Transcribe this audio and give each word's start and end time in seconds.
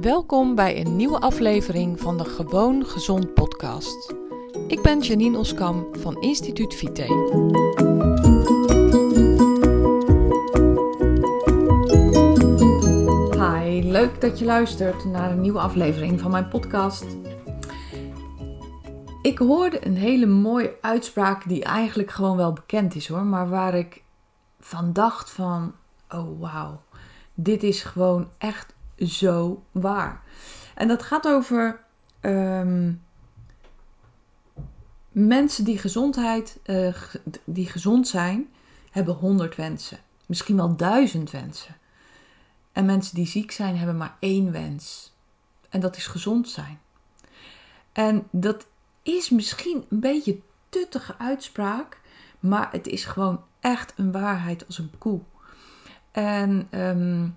Welkom 0.00 0.54
bij 0.54 0.80
een 0.80 0.96
nieuwe 0.96 1.20
aflevering 1.20 2.00
van 2.00 2.16
de 2.16 2.24
Gewoon 2.24 2.86
Gezond 2.86 3.34
podcast. 3.34 4.14
Ik 4.68 4.82
ben 4.82 5.00
Janine 5.00 5.38
Oskam 5.38 5.86
van 5.92 6.20
Instituut 6.20 6.74
Vite. 6.74 7.02
Hi, 13.32 13.90
leuk 13.90 14.20
dat 14.20 14.38
je 14.38 14.44
luistert 14.44 15.04
naar 15.04 15.30
een 15.30 15.40
nieuwe 15.40 15.58
aflevering 15.58 16.20
van 16.20 16.30
mijn 16.30 16.48
podcast. 16.48 17.04
Ik 19.22 19.38
hoorde 19.38 19.86
een 19.86 19.96
hele 19.96 20.26
mooie 20.26 20.76
uitspraak 20.80 21.48
die 21.48 21.64
eigenlijk 21.64 22.10
gewoon 22.10 22.36
wel 22.36 22.52
bekend 22.52 22.94
is 22.94 23.08
hoor, 23.08 23.24
maar 23.24 23.48
waar 23.48 23.74
ik 23.74 24.02
van 24.60 24.92
dacht 24.92 25.30
van, 25.30 25.74
oh 26.10 26.40
wauw, 26.40 26.80
dit 27.34 27.62
is 27.62 27.82
gewoon 27.82 28.28
echt 28.38 28.74
zo 28.98 29.64
waar. 29.72 30.22
En 30.74 30.88
dat 30.88 31.02
gaat 31.02 31.26
over 31.26 31.80
ehm, 32.20 32.92
mensen 35.10 35.64
die, 35.64 35.78
gezondheid, 35.78 36.58
uh, 36.66 36.96
die 37.44 37.66
gezond 37.66 38.08
zijn, 38.08 38.48
hebben 38.90 39.14
honderd 39.14 39.56
wensen. 39.56 39.98
Misschien 40.26 40.56
wel 40.56 40.76
duizend 40.76 41.30
wensen. 41.30 41.76
En 42.72 42.84
mensen 42.84 43.14
die 43.14 43.26
ziek 43.26 43.50
zijn, 43.50 43.76
hebben 43.76 43.96
maar 43.96 44.16
één 44.20 44.52
wens. 44.52 45.14
En 45.68 45.80
dat 45.80 45.96
is 45.96 46.06
gezond 46.06 46.48
zijn. 46.48 46.80
En 47.92 48.28
dat 48.30 48.66
is 49.02 49.30
misschien 49.30 49.84
een 49.88 50.00
beetje 50.00 50.38
tuttige 50.68 51.18
uitspraak, 51.18 52.00
maar 52.40 52.68
het 52.72 52.86
is 52.86 53.04
gewoon 53.04 53.44
echt 53.60 53.92
een 53.96 54.12
waarheid 54.12 54.66
als 54.66 54.78
een 54.78 54.92
koe. 54.98 55.20
En 56.10 56.68
um, 56.70 57.36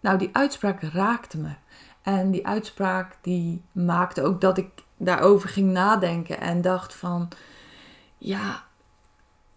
nou, 0.00 0.18
die 0.18 0.30
uitspraak 0.32 0.82
raakte 0.82 1.38
me. 1.38 1.54
En 2.02 2.30
die 2.30 2.46
uitspraak 2.46 3.16
die 3.20 3.62
maakte 3.72 4.22
ook 4.22 4.40
dat 4.40 4.58
ik 4.58 4.68
daarover 4.96 5.48
ging 5.48 5.70
nadenken 5.70 6.40
en 6.40 6.60
dacht 6.60 6.94
van, 6.94 7.28
ja, 8.18 8.64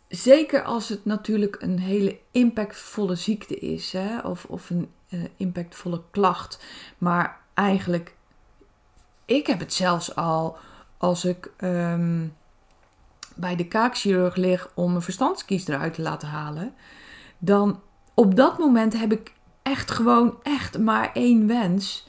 zeker 0.08 0.64
als 0.64 0.90
het 0.90 1.06
natuurlijk 1.06 1.58
een 1.60 1.80
hele 1.80 2.20
impactvolle 2.32 3.16
ziekte 3.16 3.56
is, 3.56 3.92
hè, 3.92 4.20
of, 4.20 4.46
of 4.46 4.70
een 4.70 4.92
uh, 5.10 5.24
impactvolle 5.38 6.02
klacht, 6.12 6.64
maar 6.98 7.40
eigenlijk, 7.54 8.16
ik 9.26 9.48
heb 9.48 9.60
het 9.60 9.74
zelfs 9.74 10.16
al 10.16 10.58
als 10.98 11.26
ik 11.26 11.52
um, 11.64 12.36
bij 13.36 13.56
de 13.56 13.68
kaakchirurg 13.68 14.36
lig 14.36 14.72
om 14.74 14.96
een 14.96 15.02
verstandskies 15.02 15.68
eruit 15.68 15.94
te 15.94 16.02
laten 16.02 16.28
halen, 16.28 16.74
dan 17.38 17.82
op 18.14 18.36
dat 18.36 18.58
moment 18.58 19.00
heb 19.00 19.12
ik 19.12 19.34
echt 19.72 19.92
gewoon 19.92 20.36
echt 20.44 20.80
maar 20.80 21.12
één 21.14 21.48
wens. 21.48 22.08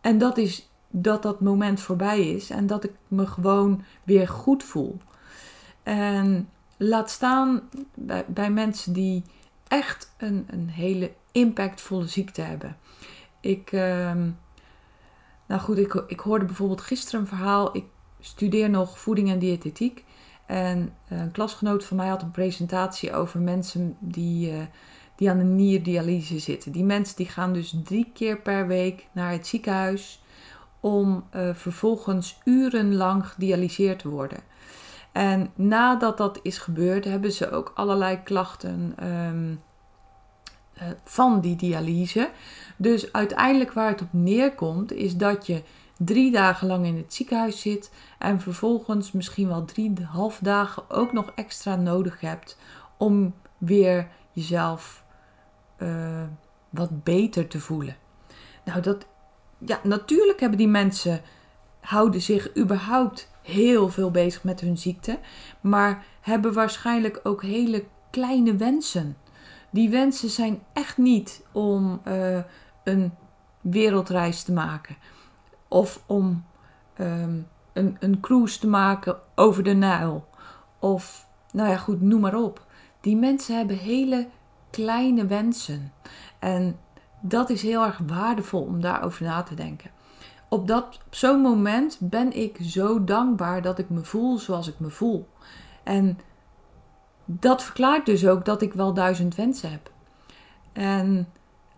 En 0.00 0.18
dat 0.18 0.38
is 0.38 0.68
dat 0.90 1.22
dat 1.22 1.40
moment 1.40 1.80
voorbij 1.80 2.30
is 2.30 2.50
en 2.50 2.66
dat 2.66 2.84
ik 2.84 2.92
me 3.08 3.26
gewoon 3.26 3.84
weer 4.02 4.28
goed 4.28 4.64
voel. 4.64 4.98
En 5.82 6.48
laat 6.76 7.10
staan 7.10 7.60
bij, 8.26 8.50
mensen 8.50 8.92
die 8.92 9.22
echt 9.68 10.14
een, 10.16 10.46
een 10.50 10.68
hele 10.68 11.12
impactvolle 11.32 12.06
ziekte 12.06 12.42
hebben. 12.42 12.76
Ik, 13.40 13.72
uh, 13.72 14.14
nou 15.46 15.60
goed, 15.60 15.78
ik, 15.78 15.94
ik 16.06 16.20
hoorde 16.20 16.44
bijvoorbeeld 16.44 16.80
gisteren 16.80 17.20
een 17.20 17.26
verhaal. 17.26 17.76
Ik 17.76 17.84
studeer 18.20 18.70
nog 18.70 18.98
voeding 18.98 19.30
en 19.30 19.38
diëtetiek. 19.38 20.04
En 20.46 20.94
een 21.08 21.30
klasgenoot 21.30 21.84
van 21.84 21.96
mij 21.96 22.08
had 22.08 22.22
een 22.22 22.30
presentatie 22.30 23.12
over 23.12 23.40
mensen 23.40 23.96
die 23.98 24.52
uh, 24.52 24.58
die 25.20 25.30
aan 25.30 25.38
de 25.38 25.44
nierdialyse 25.44 26.38
zitten. 26.38 26.72
Die 26.72 26.84
mensen 26.84 27.16
die 27.16 27.28
gaan 27.28 27.52
dus 27.52 27.74
drie 27.84 28.10
keer 28.14 28.40
per 28.40 28.66
week 28.66 29.06
naar 29.12 29.32
het 29.32 29.46
ziekenhuis 29.46 30.22
om 30.80 31.24
uh, 31.34 31.54
vervolgens 31.54 32.40
urenlang 32.44 33.26
gedialyseerd 33.26 33.98
te 33.98 34.08
worden. 34.08 34.38
En 35.12 35.50
nadat 35.54 36.16
dat 36.16 36.40
is 36.42 36.58
gebeurd, 36.58 37.04
hebben 37.04 37.32
ze 37.32 37.50
ook 37.50 37.72
allerlei 37.74 38.22
klachten 38.22 38.94
um, 39.02 39.60
uh, 40.74 40.82
van 41.04 41.40
die 41.40 41.56
dialyse. 41.56 42.30
Dus 42.76 43.12
uiteindelijk 43.12 43.72
waar 43.72 43.88
het 43.88 44.02
op 44.02 44.12
neerkomt, 44.12 44.92
is 44.92 45.16
dat 45.16 45.46
je 45.46 45.62
drie 45.98 46.32
dagen 46.32 46.66
lang 46.66 46.86
in 46.86 46.96
het 46.96 47.14
ziekenhuis 47.14 47.60
zit 47.60 47.90
en 48.18 48.40
vervolgens 48.40 49.12
misschien 49.12 49.48
wel 49.48 49.64
drie 49.64 49.92
half 50.04 50.38
dagen 50.42 50.90
ook 50.90 51.12
nog 51.12 51.32
extra 51.34 51.76
nodig 51.76 52.20
hebt 52.20 52.58
om 52.96 53.34
weer 53.58 54.08
jezelf 54.32 55.08
uh, 55.82 56.22
wat 56.70 57.04
beter 57.04 57.46
te 57.46 57.60
voelen. 57.60 57.96
Nou, 58.64 58.80
dat, 58.80 59.06
ja, 59.58 59.80
natuurlijk 59.82 60.40
hebben 60.40 60.58
die 60.58 60.68
mensen, 60.68 61.20
houden 61.80 62.22
zich 62.22 62.56
überhaupt 62.56 63.30
heel 63.42 63.88
veel 63.88 64.10
bezig 64.10 64.44
met 64.44 64.60
hun 64.60 64.78
ziekte, 64.78 65.18
maar 65.60 66.04
hebben 66.20 66.52
waarschijnlijk 66.52 67.20
ook 67.22 67.42
hele 67.42 67.84
kleine 68.10 68.56
wensen. 68.56 69.16
Die 69.70 69.90
wensen 69.90 70.30
zijn 70.30 70.62
echt 70.72 70.98
niet 70.98 71.42
om 71.52 72.00
uh, 72.08 72.38
een 72.84 73.12
wereldreis 73.60 74.42
te 74.42 74.52
maken 74.52 74.96
of 75.68 76.02
om 76.06 76.44
um, 76.98 77.46
een, 77.72 77.96
een 78.00 78.20
cruise 78.20 78.58
te 78.58 78.68
maken 78.68 79.18
over 79.34 79.62
de 79.62 79.72
Nijl. 79.72 80.28
Of, 80.78 81.26
nou 81.52 81.68
ja, 81.68 81.76
goed, 81.76 82.00
noem 82.00 82.20
maar 82.20 82.34
op. 82.34 82.66
Die 83.00 83.16
mensen 83.16 83.56
hebben 83.56 83.76
hele 83.76 84.28
kleine 84.70 85.26
wensen. 85.26 85.92
En 86.38 86.78
dat 87.20 87.50
is 87.50 87.62
heel 87.62 87.84
erg 87.84 88.00
waardevol 88.06 88.62
om 88.62 88.80
daarover 88.80 89.24
na 89.24 89.42
te 89.42 89.54
denken. 89.54 89.90
Op, 90.48 90.66
dat, 90.66 90.84
op 91.06 91.14
zo'n 91.14 91.40
moment 91.40 91.96
ben 92.00 92.36
ik 92.36 92.58
zo 92.62 93.04
dankbaar 93.04 93.62
dat 93.62 93.78
ik 93.78 93.90
me 93.90 94.04
voel 94.04 94.38
zoals 94.38 94.68
ik 94.68 94.78
me 94.78 94.90
voel. 94.90 95.28
En 95.82 96.18
dat 97.24 97.62
verklaart 97.62 98.06
dus 98.06 98.26
ook 98.26 98.44
dat 98.44 98.62
ik 98.62 98.72
wel 98.72 98.94
duizend 98.94 99.34
wensen 99.34 99.70
heb. 99.70 99.90
En 100.72 101.28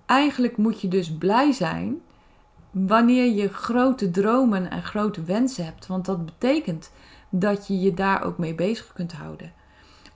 eigenlijk 0.06 0.56
moet 0.56 0.80
je 0.80 0.88
dus 0.88 1.16
blij 1.16 1.52
zijn 1.52 2.00
wanneer 2.70 3.32
je 3.32 3.48
grote 3.48 4.10
dromen 4.10 4.70
en 4.70 4.82
grote 4.82 5.22
wensen 5.22 5.64
hebt. 5.64 5.86
Want 5.86 6.04
dat 6.04 6.24
betekent 6.24 6.92
dat 7.30 7.66
je 7.66 7.80
je 7.80 7.94
daar 7.94 8.22
ook 8.22 8.38
mee 8.38 8.54
bezig 8.54 8.92
kunt 8.92 9.12
houden. 9.12 9.52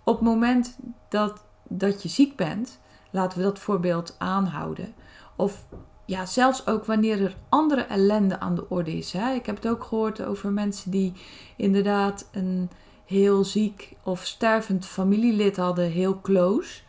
Op 0.04 0.14
het 0.14 0.25
moment 0.25 0.78
dat 1.08 1.44
dat 1.69 2.03
je 2.03 2.09
ziek 2.09 2.37
bent, 2.37 2.78
laten 3.10 3.38
we 3.38 3.44
dat 3.44 3.59
voorbeeld 3.59 4.15
aanhouden. 4.19 4.94
Of 5.37 5.65
ja, 6.04 6.27
zelfs 6.27 6.66
ook 6.66 6.84
wanneer 6.84 7.22
er 7.22 7.37
andere 7.49 7.81
ellende 7.81 8.41
aan 8.41 8.54
de 8.54 8.69
orde 8.69 8.97
is. 8.97 9.15
Ik 9.15 9.47
heb 9.47 9.56
het 9.56 9.69
ook 9.69 9.84
gehoord 9.84 10.22
over 10.25 10.53
mensen 10.53 10.91
die 10.91 11.12
inderdaad 11.56 12.28
een 12.32 12.71
heel 13.05 13.44
ziek 13.44 13.97
of 14.03 14.25
stervend 14.25 14.87
familielid 14.87 15.56
hadden, 15.56 15.91
heel 15.91 16.21
close. 16.21 16.81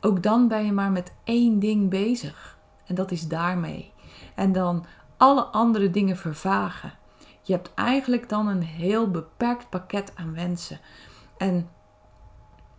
Ook 0.00 0.22
dan 0.22 0.48
ben 0.48 0.64
je 0.64 0.72
maar 0.72 0.90
met 0.90 1.12
één 1.24 1.58
ding 1.58 1.90
bezig. 1.90 2.58
En 2.86 2.94
dat 2.94 3.10
is 3.10 3.28
daarmee. 3.28 3.92
En 4.34 4.52
dan 4.52 4.84
alle 5.16 5.42
andere 5.42 5.90
dingen 5.90 6.16
vervagen. 6.16 6.92
Je 7.42 7.52
hebt 7.52 7.74
eigenlijk 7.74 8.28
dan 8.28 8.46
een 8.48 8.62
heel 8.62 9.10
beperkt 9.10 9.70
pakket 9.70 10.12
aan 10.14 10.34
wensen. 10.34 10.80
En 11.38 11.68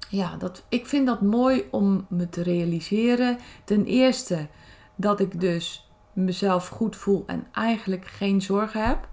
ja, 0.09 0.35
dat, 0.35 0.63
ik 0.69 0.85
vind 0.85 1.07
dat 1.07 1.21
mooi 1.21 1.67
om 1.71 2.05
me 2.09 2.29
te 2.29 2.43
realiseren. 2.43 3.37
Ten 3.63 3.85
eerste 3.85 4.47
dat 4.95 5.19
ik 5.19 5.39
dus 5.39 5.89
mezelf 6.13 6.67
goed 6.67 6.95
voel 6.95 7.23
en 7.27 7.47
eigenlijk 7.51 8.05
geen 8.05 8.41
zorgen 8.41 8.85
heb. 8.85 9.07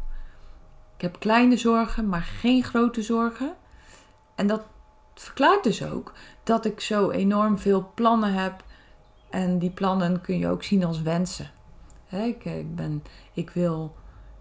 Ik 0.96 1.00
heb 1.00 1.18
kleine 1.18 1.56
zorgen, 1.56 2.08
maar 2.08 2.22
geen 2.22 2.64
grote 2.64 3.02
zorgen. 3.02 3.54
En 4.34 4.46
dat 4.46 4.62
verklaart 5.14 5.64
dus 5.64 5.84
ook 5.84 6.12
dat 6.42 6.64
ik 6.64 6.80
zo 6.80 7.10
enorm 7.10 7.58
veel 7.58 7.90
plannen 7.94 8.32
heb. 8.32 8.64
En 9.30 9.58
die 9.58 9.70
plannen 9.70 10.20
kun 10.20 10.38
je 10.38 10.48
ook 10.48 10.62
zien 10.62 10.84
als 10.84 11.02
wensen. 11.02 11.50
ik, 12.10 12.44
ik, 12.44 12.74
ben, 12.74 13.02
ik 13.32 13.50
wil 13.50 13.94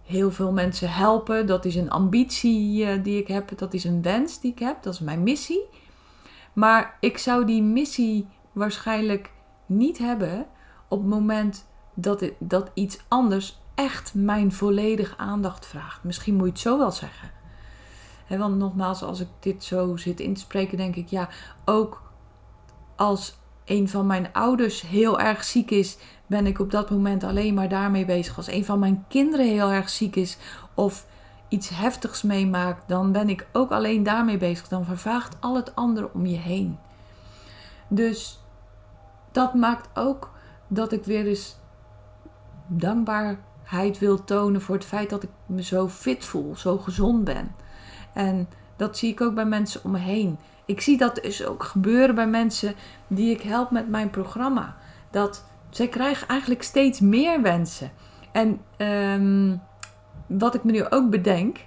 heel 0.03 0.31
veel 0.31 0.51
mensen 0.51 0.91
helpen. 0.91 1.47
Dat 1.47 1.65
is 1.65 1.75
een 1.75 1.89
ambitie 1.89 2.85
eh, 2.85 3.03
die 3.03 3.21
ik 3.21 3.27
heb. 3.27 3.57
Dat 3.57 3.73
is 3.73 3.83
een 3.83 4.01
wens 4.01 4.39
die 4.39 4.51
ik 4.51 4.59
heb. 4.59 4.83
Dat 4.83 4.93
is 4.93 4.99
mijn 4.99 5.23
missie. 5.23 5.61
Maar 6.53 6.97
ik 6.99 7.17
zou 7.17 7.45
die 7.45 7.61
missie 7.61 8.27
waarschijnlijk 8.51 9.31
niet 9.65 9.97
hebben 9.97 10.45
op 10.87 10.99
het 10.99 11.09
moment 11.09 11.65
dat, 11.93 12.31
dat 12.39 12.71
iets 12.73 12.99
anders 13.07 13.61
echt 13.75 14.13
mijn 14.13 14.51
volledige 14.51 15.17
aandacht 15.17 15.65
vraagt. 15.65 16.03
Misschien 16.03 16.35
moet 16.35 16.45
je 16.45 16.51
het 16.51 16.61
zo 16.61 16.77
wel 16.77 16.91
zeggen. 16.91 17.31
want 18.27 18.57
nogmaals, 18.57 19.03
als 19.03 19.19
ik 19.19 19.27
dit 19.39 19.63
zo 19.63 19.97
zit 19.97 20.19
in 20.19 20.33
te 20.33 20.41
spreken, 20.41 20.77
denk 20.77 20.95
ik 20.95 21.07
ja, 21.07 21.29
ook 21.65 22.01
als 22.95 23.37
een 23.65 23.89
van 23.89 24.07
mijn 24.07 24.33
ouders 24.33 24.81
heel 24.81 25.19
erg 25.19 25.43
ziek 25.43 25.71
is, 25.71 25.97
ben 26.27 26.45
ik 26.45 26.59
op 26.59 26.71
dat 26.71 26.89
moment 26.89 27.23
alleen 27.23 27.53
maar 27.53 27.69
daarmee 27.69 28.05
bezig. 28.05 28.37
Als 28.37 28.47
een 28.47 28.65
van 28.65 28.79
mijn 28.79 29.05
kinderen 29.07 29.47
heel 29.47 29.71
erg 29.71 29.89
ziek 29.89 30.15
is, 30.15 30.37
of 30.73 31.05
iets 31.53 31.69
heftigs 31.69 32.21
meemaakt, 32.21 32.87
dan 32.87 33.11
ben 33.11 33.29
ik 33.29 33.47
ook 33.51 33.71
alleen 33.71 34.03
daarmee 34.03 34.37
bezig. 34.37 34.67
Dan 34.67 34.85
vervaagt 34.85 35.35
al 35.39 35.55
het 35.55 35.75
andere 35.75 36.09
om 36.13 36.25
je 36.25 36.37
heen. 36.37 36.77
Dus 37.87 38.39
dat 39.31 39.53
maakt 39.53 39.89
ook 39.93 40.31
dat 40.67 40.91
ik 40.91 41.03
weer 41.03 41.27
eens 41.27 41.57
dankbaar 42.67 43.37
dankbaarheid 43.63 43.99
wil 43.99 44.23
tonen 44.23 44.61
voor 44.61 44.75
het 44.75 44.85
feit 44.85 45.09
dat 45.09 45.23
ik 45.23 45.29
me 45.45 45.63
zo 45.63 45.89
fit 45.89 46.25
voel, 46.25 46.55
zo 46.55 46.77
gezond 46.77 47.23
ben. 47.23 47.55
En 48.13 48.49
dat 48.75 48.97
zie 48.97 49.11
ik 49.11 49.21
ook 49.21 49.35
bij 49.35 49.45
mensen 49.45 49.83
om 49.83 49.91
me 49.91 49.99
heen. 49.99 50.37
Ik 50.65 50.81
zie 50.81 50.97
dat 50.97 51.15
dus 51.15 51.45
ook 51.45 51.63
gebeuren 51.63 52.15
bij 52.15 52.27
mensen 52.27 52.75
die 53.07 53.31
ik 53.31 53.41
help 53.41 53.71
met 53.71 53.89
mijn 53.89 54.09
programma. 54.09 54.75
Dat 55.11 55.43
zij 55.69 55.87
krijgen 55.87 56.27
eigenlijk 56.27 56.63
steeds 56.63 56.99
meer 56.99 57.41
wensen. 57.41 57.91
En 58.31 58.61
um, 58.77 59.61
wat 60.27 60.55
ik 60.55 60.63
me 60.63 60.71
nu 60.71 60.89
ook 60.89 61.09
bedenk, 61.09 61.57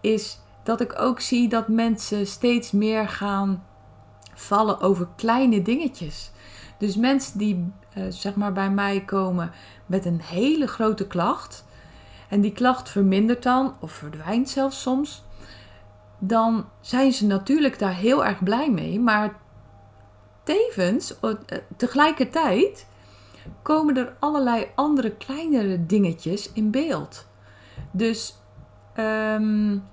is 0.00 0.40
dat 0.62 0.80
ik 0.80 1.00
ook 1.00 1.20
zie 1.20 1.48
dat 1.48 1.68
mensen 1.68 2.26
steeds 2.26 2.72
meer 2.72 3.08
gaan 3.08 3.64
vallen 4.34 4.80
over 4.80 5.08
kleine 5.16 5.62
dingetjes. 5.62 6.30
Dus 6.78 6.96
mensen 6.96 7.38
die 7.38 7.72
uh, 7.98 8.04
zeg 8.08 8.34
maar 8.34 8.52
bij 8.52 8.70
mij 8.70 9.04
komen 9.04 9.50
met 9.86 10.04
een 10.04 10.20
hele 10.20 10.66
grote 10.66 11.06
klacht. 11.06 11.64
En 12.28 12.40
die 12.40 12.52
klacht 12.52 12.88
vermindert 12.88 13.42
dan, 13.42 13.74
of 13.80 13.92
verdwijnt 13.92 14.48
zelfs 14.48 14.82
soms. 14.82 15.24
Dan 16.18 16.68
zijn 16.80 17.12
ze 17.12 17.26
natuurlijk 17.26 17.78
daar 17.78 17.94
heel 17.94 18.24
erg 18.24 18.42
blij 18.42 18.70
mee. 18.70 19.00
Maar 19.00 19.36
tevens, 20.42 21.14
uh, 21.22 21.30
tegelijkertijd, 21.76 22.86
komen 23.62 23.96
er 23.96 24.16
allerlei 24.18 24.66
andere 24.74 25.10
kleinere 25.10 25.86
dingetjes 25.86 26.52
in 26.52 26.70
beeld. 26.70 27.26
Dus 27.90 28.36
um, 28.98 29.84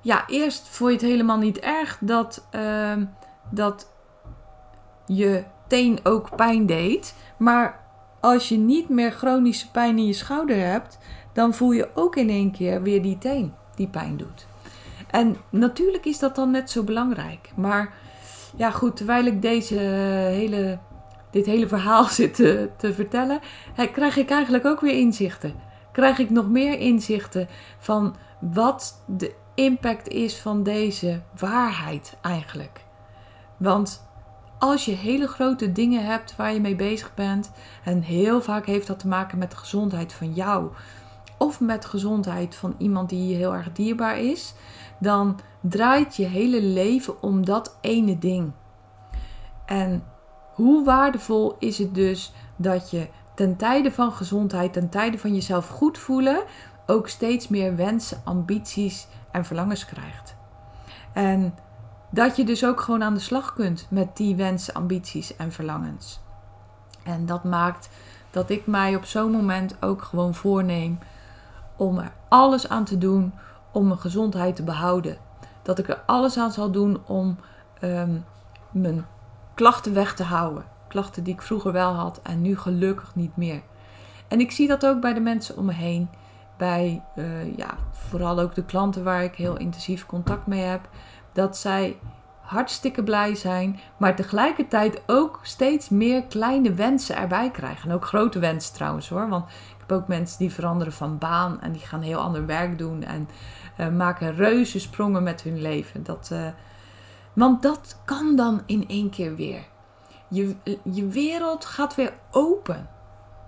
ja, 0.00 0.26
eerst 0.26 0.68
vond 0.68 0.90
je 0.90 0.96
het 0.96 1.06
helemaal 1.06 1.38
niet 1.38 1.58
erg 1.58 1.98
dat, 2.00 2.46
uh, 2.54 2.96
dat 3.50 3.90
je 5.06 5.44
teen 5.66 6.00
ook 6.02 6.36
pijn 6.36 6.66
deed. 6.66 7.14
Maar 7.36 7.80
als 8.20 8.48
je 8.48 8.56
niet 8.56 8.88
meer 8.88 9.12
chronische 9.12 9.70
pijn 9.70 9.98
in 9.98 10.06
je 10.06 10.12
schouder 10.12 10.66
hebt, 10.66 10.98
dan 11.32 11.54
voel 11.54 11.72
je 11.72 11.88
ook 11.94 12.16
in 12.16 12.28
één 12.28 12.50
keer 12.50 12.82
weer 12.82 13.02
die 13.02 13.18
teen 13.18 13.54
die 13.74 13.88
pijn 13.88 14.16
doet. 14.16 14.46
En 15.10 15.36
natuurlijk 15.50 16.04
is 16.04 16.18
dat 16.18 16.34
dan 16.34 16.50
net 16.50 16.70
zo 16.70 16.82
belangrijk. 16.82 17.50
Maar 17.56 17.94
ja, 18.56 18.70
goed, 18.70 18.96
terwijl 18.96 19.24
ik 19.24 19.42
deze 19.42 19.74
hele, 19.74 20.78
dit 21.30 21.46
hele 21.46 21.68
verhaal 21.68 22.04
zit 22.20 22.34
te, 22.34 22.70
te 22.76 22.94
vertellen, 22.94 23.40
krijg 23.92 24.16
ik 24.16 24.30
eigenlijk 24.30 24.66
ook 24.66 24.80
weer 24.80 24.98
inzichten. 24.98 25.54
Krijg 25.92 26.18
ik 26.18 26.30
nog 26.30 26.48
meer 26.48 26.78
inzichten 26.78 27.48
van 27.78 28.16
wat 28.40 29.02
de 29.06 29.34
impact 29.54 30.08
is 30.08 30.38
van 30.38 30.62
deze 30.62 31.22
waarheid 31.38 32.16
eigenlijk. 32.20 32.84
Want 33.56 34.10
als 34.58 34.84
je 34.84 34.92
hele 34.92 35.26
grote 35.26 35.72
dingen 35.72 36.04
hebt 36.04 36.36
waar 36.36 36.52
je 36.52 36.60
mee 36.60 36.76
bezig 36.76 37.14
bent, 37.14 37.52
en 37.84 38.02
heel 38.02 38.42
vaak 38.42 38.66
heeft 38.66 38.86
dat 38.86 38.98
te 38.98 39.08
maken 39.08 39.38
met 39.38 39.50
de 39.50 39.56
gezondheid 39.56 40.12
van 40.12 40.32
jou 40.32 40.70
of 41.38 41.60
met 41.60 41.84
gezondheid 41.84 42.54
van 42.54 42.74
iemand 42.78 43.08
die 43.08 43.28
je 43.28 43.34
heel 43.34 43.54
erg 43.54 43.72
dierbaar 43.72 44.18
is, 44.18 44.54
dan 44.98 45.38
draait 45.60 46.16
je 46.16 46.24
hele 46.24 46.62
leven 46.62 47.22
om 47.22 47.44
dat 47.44 47.78
ene 47.80 48.18
ding. 48.18 48.52
En 49.66 50.04
hoe 50.54 50.84
waardevol 50.84 51.56
is 51.58 51.78
het 51.78 51.94
dus 51.94 52.32
dat 52.56 52.90
je 52.90 53.08
ten 53.34 53.56
tijde 53.56 53.92
van 53.92 54.12
gezondheid, 54.12 54.72
ten 54.72 54.88
tijde 54.88 55.18
van 55.18 55.34
jezelf 55.34 55.68
goed 55.68 55.98
voelen, 55.98 56.42
ook 56.86 57.08
steeds 57.08 57.48
meer 57.48 57.76
wensen, 57.76 58.20
ambities 58.24 59.06
en 59.30 59.44
verlangens 59.44 59.84
krijgt. 59.84 60.36
En 61.12 61.54
dat 62.10 62.36
je 62.36 62.44
dus 62.44 62.64
ook 62.64 62.80
gewoon 62.80 63.02
aan 63.02 63.14
de 63.14 63.20
slag 63.20 63.52
kunt 63.54 63.86
met 63.90 64.16
die 64.16 64.36
wensen, 64.36 64.74
ambities 64.74 65.36
en 65.36 65.52
verlangens. 65.52 66.20
En 67.04 67.26
dat 67.26 67.44
maakt 67.44 67.88
dat 68.30 68.50
ik 68.50 68.66
mij 68.66 68.96
op 68.96 69.04
zo'n 69.04 69.30
moment 69.30 69.76
ook 69.80 70.02
gewoon 70.02 70.34
voorneem 70.34 70.98
om 71.76 71.98
er 71.98 72.12
alles 72.28 72.68
aan 72.68 72.84
te 72.84 72.98
doen 72.98 73.34
om 73.72 73.86
mijn 73.86 73.98
gezondheid 73.98 74.56
te 74.56 74.62
behouden. 74.62 75.16
Dat 75.62 75.78
ik 75.78 75.88
er 75.88 76.02
alles 76.06 76.38
aan 76.38 76.52
zal 76.52 76.70
doen 76.70 77.02
om 77.06 77.38
ehm, 77.80 78.18
mijn 78.70 79.06
klachten 79.54 79.94
weg 79.94 80.14
te 80.14 80.22
houden. 80.22 80.64
Klachten 80.92 81.24
die 81.24 81.34
ik 81.34 81.42
vroeger 81.42 81.72
wel 81.72 81.92
had 81.92 82.20
en 82.22 82.42
nu 82.42 82.56
gelukkig 82.56 83.14
niet 83.14 83.36
meer. 83.36 83.62
En 84.28 84.40
ik 84.40 84.50
zie 84.50 84.68
dat 84.68 84.86
ook 84.86 85.00
bij 85.00 85.14
de 85.14 85.20
mensen 85.20 85.56
om 85.56 85.64
me 85.64 85.72
heen. 85.72 86.08
Bij 86.56 87.02
uh, 87.16 87.56
ja, 87.56 87.74
vooral 87.90 88.40
ook 88.40 88.54
de 88.54 88.64
klanten 88.64 89.04
waar 89.04 89.24
ik 89.24 89.34
heel 89.34 89.56
intensief 89.56 90.06
contact 90.06 90.46
mee 90.46 90.60
heb. 90.60 90.88
Dat 91.32 91.56
zij 91.56 91.98
hartstikke 92.40 93.02
blij 93.02 93.34
zijn, 93.34 93.80
maar 93.96 94.16
tegelijkertijd 94.16 95.02
ook 95.06 95.40
steeds 95.42 95.88
meer 95.88 96.22
kleine 96.22 96.74
wensen 96.74 97.16
erbij 97.16 97.50
krijgen. 97.50 97.88
En 97.90 97.94
ook 97.94 98.04
grote 98.04 98.38
wensen 98.38 98.74
trouwens 98.74 99.08
hoor. 99.08 99.28
Want 99.28 99.44
ik 99.48 99.76
heb 99.78 99.92
ook 99.92 100.08
mensen 100.08 100.38
die 100.38 100.52
veranderen 100.52 100.92
van 100.92 101.18
baan 101.18 101.60
en 101.60 101.72
die 101.72 101.82
gaan 101.82 102.02
heel 102.02 102.20
ander 102.20 102.46
werk 102.46 102.78
doen 102.78 103.02
en 103.02 103.28
uh, 103.78 103.88
maken 103.88 104.34
reuze 104.34 104.80
sprongen 104.80 105.22
met 105.22 105.42
hun 105.42 105.62
leven. 105.62 106.02
Dat, 106.02 106.30
uh, 106.32 106.46
want 107.32 107.62
dat 107.62 108.00
kan 108.04 108.36
dan 108.36 108.62
in 108.66 108.88
één 108.88 109.10
keer 109.10 109.36
weer. 109.36 109.70
Je, 110.32 110.56
je 110.82 111.06
wereld 111.06 111.64
gaat 111.64 111.94
weer 111.94 112.14
open. 112.30 112.88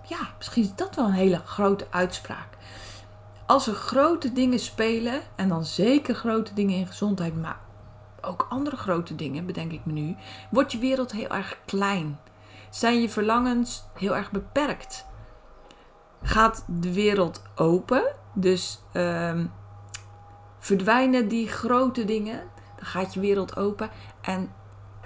Ja, 0.07 0.17
misschien 0.37 0.63
is 0.63 0.75
dat 0.75 0.95
wel 0.95 1.05
een 1.05 1.11
hele 1.11 1.41
grote 1.45 1.87
uitspraak. 1.89 2.57
Als 3.45 3.67
er 3.67 3.73
grote 3.73 4.33
dingen 4.33 4.59
spelen, 4.59 5.21
en 5.35 5.49
dan 5.49 5.65
zeker 5.65 6.15
grote 6.15 6.53
dingen 6.53 6.77
in 6.77 6.87
gezondheid, 6.87 7.41
maar 7.41 7.59
ook 8.21 8.47
andere 8.49 8.75
grote 8.75 9.15
dingen, 9.15 9.45
bedenk 9.45 9.71
ik 9.71 9.85
me 9.85 9.91
nu, 9.91 10.15
wordt 10.49 10.71
je 10.71 10.77
wereld 10.77 11.11
heel 11.11 11.29
erg 11.29 11.57
klein. 11.65 12.19
Zijn 12.69 13.01
je 13.01 13.09
verlangens 13.09 13.83
heel 13.93 14.15
erg 14.15 14.31
beperkt? 14.31 15.05
Gaat 16.21 16.65
de 16.67 16.93
wereld 16.93 17.41
open? 17.55 18.15
Dus 18.33 18.79
um, 18.93 19.51
verdwijnen 20.59 21.27
die 21.27 21.47
grote 21.47 22.05
dingen, 22.05 22.43
dan 22.75 22.85
gaat 22.85 23.13
je 23.13 23.19
wereld 23.19 23.57
open 23.57 23.89
en 24.21 24.51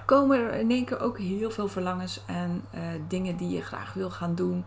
komen 0.10 0.40
er 0.40 0.54
in 0.54 0.72
één 0.72 0.86
keer 0.86 1.02
ook 1.02 1.18
heel 1.18 1.52
veel 1.52 1.68
verlangens 1.68 2.22
en 2.26 2.66
uh, 2.76 2.82
dingen 3.08 3.38
die 3.38 3.50
je 3.50 3.62
graag 3.62 3.94
wil 3.94 4.10
gaan 4.10 4.36
doen. 4.36 4.66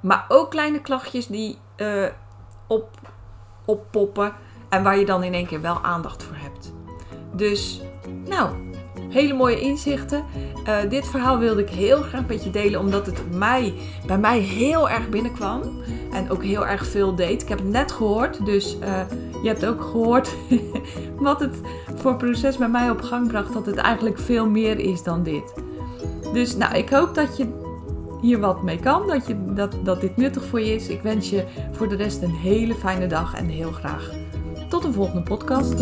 Maar 0.00 0.24
ook 0.28 0.50
kleine 0.50 0.80
klachtjes 0.80 1.26
die 1.26 1.58
uh, 1.76 2.06
op, 2.66 2.88
oppoppen 3.64 4.32
en 4.68 4.82
waar 4.82 4.98
je 4.98 5.04
dan 5.04 5.22
in 5.22 5.34
één 5.34 5.46
keer 5.46 5.60
wel 5.60 5.82
aandacht 5.82 6.22
voor 6.22 6.36
hebt. 6.36 6.72
Dus, 7.32 7.80
nou, 8.24 8.54
hele 9.14 9.34
mooie 9.34 9.60
inzichten. 9.60 10.24
Uh, 10.68 10.76
dit 10.88 11.06
verhaal 11.06 11.38
wilde 11.38 11.60
ik 11.60 11.68
heel 11.68 12.02
graag 12.02 12.26
met 12.26 12.44
je 12.44 12.50
delen, 12.50 12.80
omdat 12.80 13.06
het 13.06 13.34
mij, 13.34 13.74
bij 14.06 14.18
mij 14.18 14.38
heel 14.38 14.88
erg 14.88 15.08
binnenkwam. 15.08 15.62
En 16.12 16.30
ook 16.30 16.42
heel 16.42 16.66
erg 16.66 16.86
veel 16.86 17.14
deed. 17.14 17.42
Ik 17.42 17.48
heb 17.48 17.58
het 17.58 17.68
net 17.68 17.92
gehoord, 17.92 18.46
dus 18.46 18.76
uh, 18.80 19.00
je 19.42 19.48
hebt 19.48 19.66
ook 19.66 19.82
gehoord 19.82 20.34
wat 21.18 21.40
het 21.40 21.60
voor 21.94 22.16
proces 22.16 22.56
bij 22.56 22.68
mij 22.68 22.90
op 22.90 23.00
gang 23.00 23.28
bracht. 23.28 23.52
Dat 23.52 23.66
het 23.66 23.76
eigenlijk 23.76 24.18
veel 24.18 24.48
meer 24.48 24.78
is 24.78 25.02
dan 25.02 25.22
dit. 25.22 25.54
Dus 26.32 26.56
nou, 26.56 26.74
ik 26.74 26.88
hoop 26.88 27.14
dat 27.14 27.36
je 27.36 27.46
hier 28.20 28.40
wat 28.40 28.62
mee 28.62 28.78
kan. 28.78 29.06
Dat, 29.06 29.26
je, 29.26 29.36
dat, 29.54 29.76
dat 29.82 30.00
dit 30.00 30.16
nuttig 30.16 30.44
voor 30.44 30.60
je 30.60 30.74
is. 30.74 30.88
Ik 30.88 31.02
wens 31.02 31.30
je 31.30 31.44
voor 31.72 31.88
de 31.88 31.96
rest 31.96 32.22
een 32.22 32.34
hele 32.34 32.74
fijne 32.74 33.06
dag 33.06 33.34
en 33.34 33.46
heel 33.46 33.72
graag 33.72 34.10
tot 34.68 34.84
een 34.84 34.92
volgende 34.92 35.22
podcast. 35.22 35.74